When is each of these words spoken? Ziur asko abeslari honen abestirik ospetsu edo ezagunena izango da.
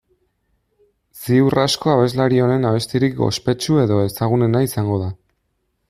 Ziur 1.25 1.57
asko 1.63 1.91
abeslari 1.97 2.41
honen 2.47 2.65
abestirik 2.71 3.23
ospetsu 3.29 3.79
edo 3.85 4.01
ezagunena 4.09 4.65
izango 4.71 4.99
da. 5.05 5.17